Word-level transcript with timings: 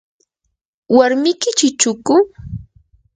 ¿warmiki 0.95 1.49
chichuku? 1.57 2.15